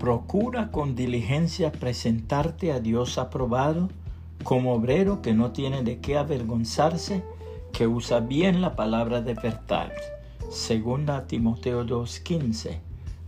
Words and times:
Procura 0.00 0.70
con 0.70 0.96
diligencia 0.96 1.70
presentarte 1.72 2.72
a 2.72 2.80
Dios 2.80 3.18
aprobado 3.18 3.90
como 4.42 4.72
obrero 4.72 5.20
que 5.20 5.34
no 5.34 5.50
tiene 5.50 5.82
de 5.82 5.98
qué 6.00 6.16
avergonzarse, 6.16 7.22
que 7.74 7.86
usa 7.86 8.20
bien 8.20 8.62
la 8.62 8.76
palabra 8.76 9.20
de 9.20 9.34
verdad. 9.34 9.92
Segunda 10.48 11.26
Timoteo 11.26 11.84
2.15, 11.84 12.78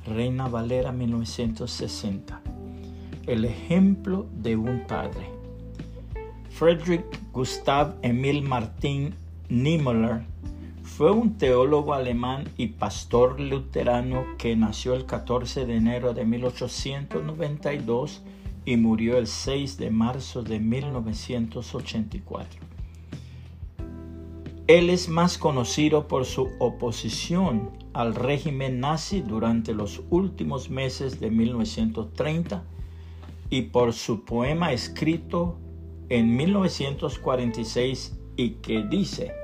Reina 0.06 0.48
Valera 0.48 0.92
1960. 0.92 2.40
El 3.26 3.44
ejemplo 3.44 4.24
de 4.34 4.56
un 4.56 4.86
padre. 4.86 5.28
Friedrich 6.48 7.04
Gustav 7.34 7.96
Emil 8.00 8.40
Martin 8.40 9.14
Niemöller 9.50 10.22
fue 10.96 11.10
un 11.10 11.36
teólogo 11.38 11.94
alemán 11.94 12.44
y 12.58 12.66
pastor 12.66 13.40
luterano 13.40 14.26
que 14.36 14.54
nació 14.56 14.92
el 14.92 15.06
14 15.06 15.64
de 15.64 15.76
enero 15.76 16.12
de 16.12 16.26
1892 16.26 18.20
y 18.66 18.76
murió 18.76 19.16
el 19.16 19.26
6 19.26 19.78
de 19.78 19.90
marzo 19.90 20.42
de 20.42 20.60
1984. 20.60 22.60
Él 24.66 24.90
es 24.90 25.08
más 25.08 25.38
conocido 25.38 26.08
por 26.08 26.26
su 26.26 26.50
oposición 26.58 27.70
al 27.94 28.14
régimen 28.14 28.80
nazi 28.80 29.22
durante 29.22 29.72
los 29.72 30.02
últimos 30.10 30.68
meses 30.68 31.20
de 31.20 31.30
1930 31.30 32.64
y 33.48 33.62
por 33.62 33.94
su 33.94 34.26
poema 34.26 34.72
escrito 34.72 35.56
en 36.10 36.36
1946 36.36 38.18
y 38.36 38.50
que 38.56 38.82
dice, 38.82 39.41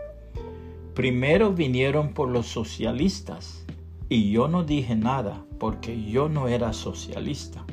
Primero 0.98 1.52
vinieron 1.52 2.08
por 2.12 2.28
los 2.28 2.48
socialistas 2.48 3.64
y 4.08 4.32
yo 4.32 4.48
no 4.48 4.64
dije 4.64 4.96
nada 4.96 5.44
porque 5.60 6.10
yo 6.10 6.28
no 6.28 6.48
era 6.48 6.72
socialista. 6.72 7.64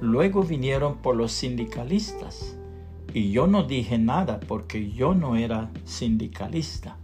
Luego 0.00 0.44
vinieron 0.44 0.98
por 0.98 1.16
los 1.16 1.32
sindicalistas 1.32 2.56
y 3.12 3.32
yo 3.32 3.48
no 3.48 3.64
dije 3.64 3.98
nada 3.98 4.38
porque 4.46 4.92
yo 4.92 5.14
no 5.14 5.34
era 5.34 5.72
sindicalista. 5.82 6.96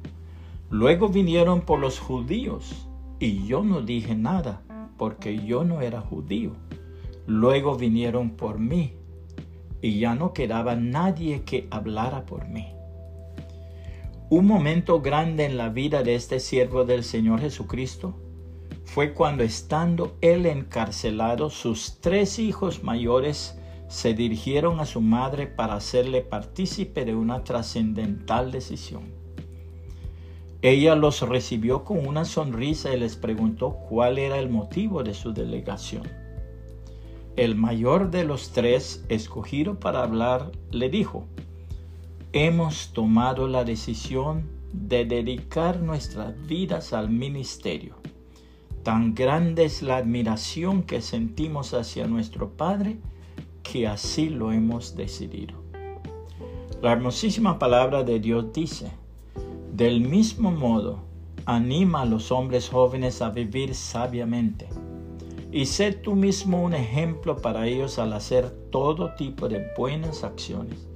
Luego 0.71 1.09
vinieron 1.09 1.63
por 1.63 1.81
los 1.81 1.99
judíos 1.99 2.87
y 3.19 3.45
yo 3.45 3.65
no 3.65 3.83
dije 3.83 4.15
nada 4.15 4.63
porque 4.97 5.45
yo 5.45 5.65
no 5.65 5.81
era 5.81 6.01
judío. 6.01 6.53
Luego 7.27 7.75
vinieron 7.75 8.31
por 8.31 8.61
mí 8.61 8.93
y 9.83 9.99
ya 9.99 10.15
no 10.15 10.33
quedaba 10.33 10.77
nadie 10.77 11.43
que 11.43 11.67
hablara 11.73 12.25
por 12.25 12.47
mí. 12.47 12.69
Un 14.37 14.49
momento 14.49 15.01
grande 15.01 15.45
en 15.45 15.57
la 15.57 15.69
vida 15.69 16.03
de 16.03 16.17
este 16.17 16.41
siervo 16.41 16.85
del 16.85 17.05
Señor 17.05 17.39
Jesucristo 17.39 18.17
fue 18.85 19.15
cuando 19.15 19.45
estando 19.45 20.17
él 20.23 20.47
encarcelado, 20.47 21.51
sus 21.51 22.01
tres 22.01 22.41
hijos 22.41 22.83
mayores 22.83 23.57
se 23.87 24.13
dirigieron 24.13 24.81
a 24.81 24.87
su 24.87 25.01
madre 25.01 25.47
para 25.47 25.75
hacerle 25.75 26.21
partícipe 26.21 27.05
de 27.05 27.15
una 27.15 27.45
trascendental 27.45 28.51
decisión. 28.51 29.05
Ella 30.63 30.97
los 30.97 31.21
recibió 31.21 31.85
con 31.85 32.05
una 32.05 32.25
sonrisa 32.25 32.93
y 32.93 32.99
les 32.99 33.15
preguntó 33.15 33.77
cuál 33.89 34.19
era 34.19 34.41
el 34.41 34.51
motivo 34.51 35.05
de 35.05 35.15
su 35.15 35.33
delegación. 35.33 36.09
El 37.37 37.55
mayor 37.55 38.11
de 38.11 38.25
los 38.25 38.51
tres, 38.51 39.05
escogido 39.09 39.79
para 39.79 40.03
hablar, 40.03 40.51
le 40.73 40.91
dijo, 40.91 41.29
hemos 42.37 42.93
tomado 42.93 43.47
la 43.47 43.63
decisión 43.63 44.51
de 44.73 45.05
dedicar 45.05 45.79
nuestras 45.79 46.35
vidas 46.49 46.93
al 46.93 47.09
ministerio. 47.09 47.95
Tan 48.83 49.15
grande 49.15 49.67
es 49.67 49.83
la 49.83 49.99
admiración 49.99 50.83
que 50.83 51.01
sentimos 51.01 51.75
hacia 51.75 52.09
nuestro 52.09 52.51
Padre 52.51 52.99
que 53.63 53.87
así 53.87 54.31
lo 54.31 54.51
hemos 54.51 54.97
decidido. 54.97 55.55
La 56.83 56.91
hermosísima 56.91 57.57
palabra 57.57 58.03
de 58.03 58.19
Dios 58.19 58.53
dice, 58.53 58.91
del 59.73 60.01
mismo 60.01 60.51
modo, 60.51 61.05
anima 61.47 62.01
a 62.01 62.05
los 62.05 62.33
hombres 62.33 62.69
jóvenes 62.69 63.23
a 63.23 63.31
vivir 63.31 63.77
sabiamente 63.77 64.67
y 65.53 65.67
sé 65.67 65.93
tú 65.93 66.17
mismo 66.17 66.65
un 66.65 66.75
ejemplo 66.75 67.37
para 67.37 67.69
ellos 67.69 68.01
al 68.01 68.13
hacer 68.13 68.51
todo 68.73 69.15
tipo 69.15 69.49
de 69.49 69.69
buenas 69.79 70.25
acciones 70.25 70.94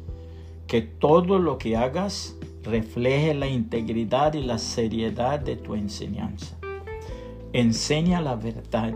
que 0.68 0.82
todo 0.82 1.38
lo 1.38 1.56
que 1.56 1.78
hagas 1.78 2.36
refleje 2.62 3.32
la 3.32 3.48
integridad 3.48 4.34
y 4.34 4.42
la 4.42 4.58
seriedad 4.58 5.40
de 5.40 5.56
tu 5.56 5.74
enseñanza. 5.74 6.58
Enseña 7.54 8.20
la 8.20 8.36
verdad 8.36 8.92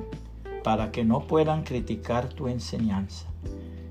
para 0.63 0.93
que 0.93 1.03
no 1.03 1.27
puedan 1.27 1.65
criticar 1.65 2.29
tu 2.29 2.49
enseñanza. 2.49 3.27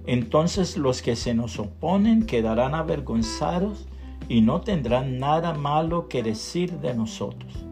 Entonces 0.06 0.78
los 0.78 1.02
que 1.02 1.16
se 1.16 1.34
nos 1.34 1.58
oponen 1.58 2.28
quedarán 2.28 2.76
avergonzados 2.76 3.88
y 4.30 4.42
no 4.42 4.62
tendrán 4.62 5.18
nada 5.18 5.56
malo 5.56 6.08
que 6.08 6.22
decir 6.22 6.74
de 6.82 6.94
nosotros. 6.94 7.66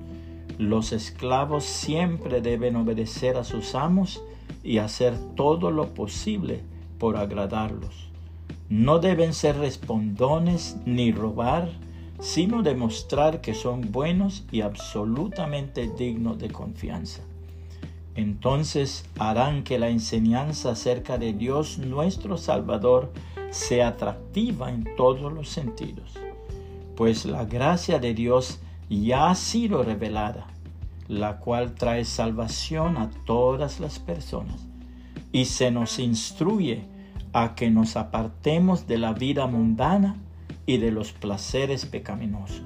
Los 0.57 0.91
esclavos 0.91 1.65
siempre 1.65 2.41
deben 2.41 2.75
obedecer 2.77 3.37
a 3.37 3.43
sus 3.43 3.75
amos 3.75 4.23
y 4.63 4.79
hacer 4.79 5.13
todo 5.35 5.69
lo 5.69 5.93
posible 5.93 6.63
por 6.97 7.15
agradarlos 7.15 8.08
no 8.69 8.99
deben 8.99 9.33
ser 9.33 9.57
respondones 9.57 10.77
ni 10.85 11.11
robar, 11.11 11.69
sino 12.19 12.61
demostrar 12.61 13.41
que 13.41 13.53
son 13.55 13.91
buenos 13.91 14.43
y 14.51 14.61
absolutamente 14.61 15.89
dignos 15.97 16.37
de 16.37 16.49
confianza. 16.49 17.21
Entonces 18.15 19.05
harán 19.17 19.63
que 19.63 19.79
la 19.79 19.89
enseñanza 19.89 20.71
acerca 20.71 21.17
de 21.17 21.33
Dios 21.33 21.79
nuestro 21.79 22.37
Salvador 22.37 23.11
sea 23.49 23.89
atractiva 23.89 24.69
en 24.69 24.85
todos 24.95 25.31
los 25.33 25.49
sentidos, 25.49 26.13
pues 26.95 27.25
la 27.25 27.45
gracia 27.45 27.97
de 27.97 28.13
Dios 28.13 28.59
ya 28.89 29.29
ha 29.29 29.35
sido 29.35 29.83
revelada, 29.83 30.47
la 31.07 31.37
cual 31.37 31.73
trae 31.73 32.05
salvación 32.05 32.97
a 32.97 33.09
todas 33.25 33.79
las 33.79 33.97
personas, 33.97 34.67
y 35.31 35.45
se 35.45 35.71
nos 35.71 35.97
instruye 35.97 36.83
a 37.33 37.55
que 37.55 37.69
nos 37.69 37.95
apartemos 37.95 38.87
de 38.87 38.97
la 38.97 39.13
vida 39.13 39.47
mundana 39.47 40.17
y 40.65 40.77
de 40.77 40.91
los 40.91 41.11
placeres 41.11 41.85
pecaminosos. 41.85 42.63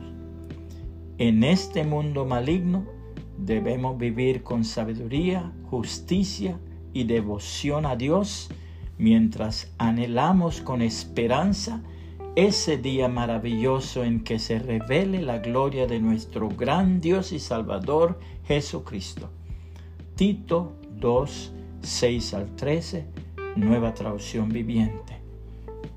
En 1.18 1.44
este 1.44 1.84
mundo 1.84 2.26
maligno 2.26 2.86
debemos 3.38 3.98
vivir 3.98 4.44
con 4.44 4.64
sabiduría, 4.64 5.52
justicia 5.70 6.60
y 6.94 7.04
devoción 7.06 7.86
a 7.86 7.96
Dios 7.96 8.50
mientras 8.98 9.74
anhelamos 9.78 10.62
con 10.62 10.82
esperanza 10.82 11.82
ese 12.36 12.78
día 12.78 13.08
maravilloso 13.08 14.04
en 14.04 14.24
que 14.24 14.40
se 14.40 14.60
revele 14.60 15.22
la 15.22 15.38
gloria 15.38 15.86
de 15.86 16.00
nuestro 16.00 16.50
gran 16.50 17.00
Dios 17.00 17.32
y 17.32 17.40
Salvador 17.40 18.20
Jesucristo. 18.46 19.30
Tito 20.16 20.74
2, 21.00 21.54
6 21.82 22.34
al 22.34 22.56
13 22.56 23.23
nueva 23.56 23.94
traducción 23.94 24.50
viviente, 24.50 25.22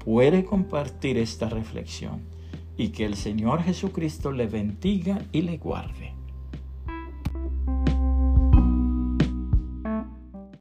puede 0.05 0.45
compartir 0.45 1.19
esta 1.19 1.49
reflexión 1.49 2.23
y 2.77 2.89
que 2.89 3.05
el 3.05 3.17
Señor 3.17 3.63
Jesucristo 3.63 4.33
le 4.33 4.47
bendiga 4.47 5.21
y 5.33 5.43
le 5.43 5.57
guarde. 5.57 6.16